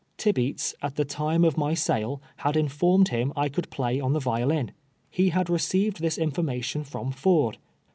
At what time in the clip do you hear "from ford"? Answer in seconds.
6.83-7.59